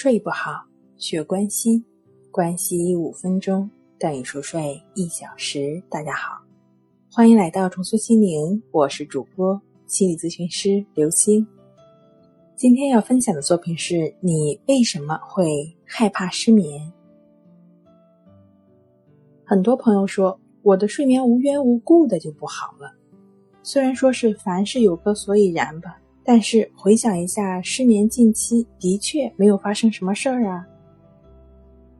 [0.00, 0.64] 睡不好，
[0.96, 1.82] 学关西，
[2.30, 3.68] 关西五分钟
[3.98, 5.82] 等于熟睡一小时。
[5.90, 6.40] 大家好，
[7.10, 11.44] 欢迎来到重塑心灵，我是主播心理咨询师刘星。
[12.54, 15.48] 今天要分享的作品是你为什么会
[15.84, 16.80] 害怕失眠？
[19.44, 22.94] 很多朋友说我的睡眠无缘无故的就不好了，
[23.64, 26.00] 虽然说是凡事有个所以然吧。
[26.30, 30.62] 但是回想一下，失眠近期的确没有发生什么事儿啊。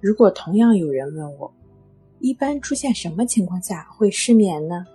[0.00, 1.52] 如果同样有人问我，
[2.20, 4.86] 一般出现什么情况下会失眠呢？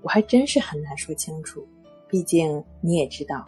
[0.00, 1.66] 我还真是很难说清楚。
[2.06, 3.44] 毕竟你也知道，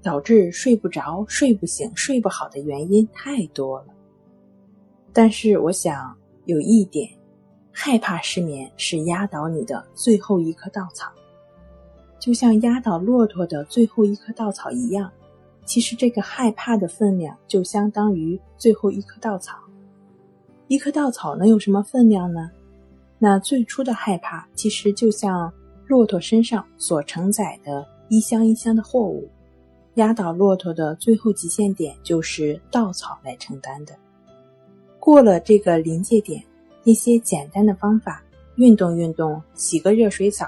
[0.00, 3.88] 导致睡不着、睡不醒、睡不好的原因太多了。
[5.12, 6.16] 但是我想
[6.46, 7.06] 有一点，
[7.70, 11.12] 害怕失眠是压倒你的最后一颗稻草。
[12.22, 15.10] 就像压倒骆驼的最后一棵稻草一样，
[15.64, 19.58] 其实这个害怕的分量就相当于最后一棵稻草。
[20.68, 22.48] 一棵稻草能有什么分量呢？
[23.18, 25.52] 那最初的害怕其实就像
[25.88, 29.28] 骆驼身上所承载的一箱一箱的货物，
[29.94, 33.92] 压倒骆驼的最后极限点就是稻草来承担的。
[35.00, 36.40] 过了这个临界点，
[36.84, 38.22] 一些简单的方法，
[38.54, 40.46] 运动运动，洗个热水澡。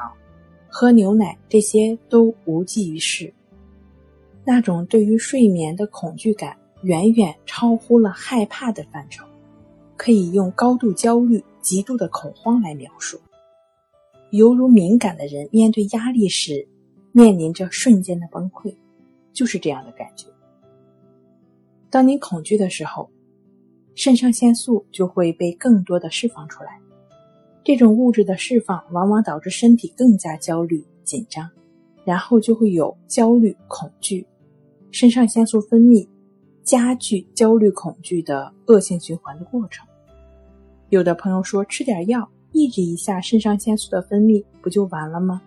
[0.76, 3.32] 喝牛奶，这些都无济于事。
[4.44, 9.24] 那种对于睡眠的恐惧感，远远超乎了害怕的范畴，
[9.96, 13.20] 可以用高度焦虑、极度的恐慌来描述，
[14.30, 16.66] 犹如敏感的人面对压力时，
[17.12, 18.74] 面临着瞬间的崩溃，
[19.32, 20.26] 就是这样的感觉。
[21.88, 23.08] 当你恐惧的时候，
[23.94, 26.80] 肾上腺素就会被更多的释放出来。
[27.64, 31.48] 这种物质的释放往往导致身体更加焦虑紧张，
[32.04, 34.26] 然后就会有焦虑恐惧，
[34.90, 36.06] 肾上腺素分泌，
[36.62, 39.86] 加剧焦虑恐惧的恶性循环的过程。
[40.90, 45.40] 有的朋友说吃点药抑制一下肾上腺素的分泌不就完了吗？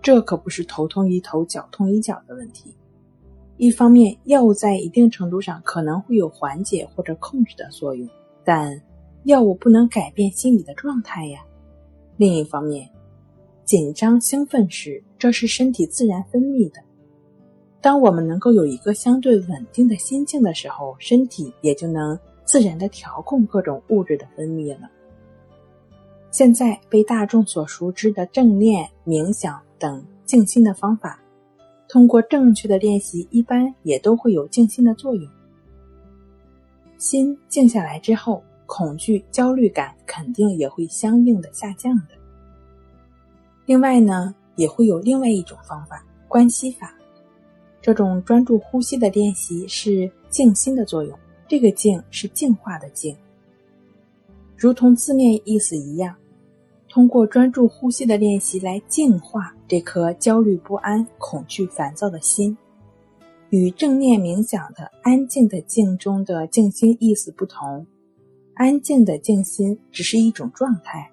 [0.00, 2.74] 这可不是头痛医头脚痛医脚的问题。
[3.58, 8.08] 一方面，药物在一定程度上可能会有缓解或者控制的作用，
[8.42, 8.80] 但。
[9.24, 11.40] 药物不能改变心理的状态呀。
[12.16, 12.88] 另一方面，
[13.64, 16.80] 紧张兴奋时，这是身体自然分泌的。
[17.80, 24.90] 当我们能够有一个相对稳定的心境的时候，身体也就能自然的调控各种物质的分泌了。
[26.30, 31.18] 现在被大众所熟知的正念、冥想等静心的方法，
[31.88, 35.26] 通过正确的练习，一般也都会有静心的作用。
[36.98, 38.42] 心静下来之后。
[38.66, 42.14] 恐惧、焦虑感肯定也会相应的下降的。
[43.66, 46.94] 另外呢，也会有另外一种方法——关系法。
[47.80, 51.18] 这种专注呼吸的练习是静心的作用。
[51.46, 53.14] 这个“静”是净化的“静”，
[54.56, 56.16] 如同字面意思一样，
[56.88, 62.56] 通过专注呼吸的练习来净化这颗焦虑不安、恐惧烦躁的心。
[63.50, 67.86] 与正念冥想的安静的“静”中的静心意思不同。
[68.54, 71.10] 安静的静心只是一种状态，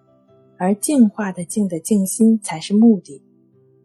[0.57, 3.21] 而净化的静的静心才是目的。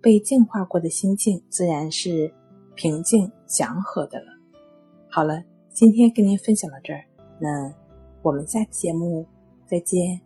[0.03, 2.33] 被净化过的心境自然是
[2.75, 4.27] 平静祥和的了。
[5.09, 7.03] 好了，今天跟您分享到这儿，
[7.41, 7.75] 那
[8.23, 9.27] 我们下期节目
[9.67, 10.26] 再见。